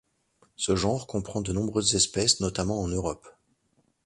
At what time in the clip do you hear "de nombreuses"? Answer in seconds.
1.41-1.93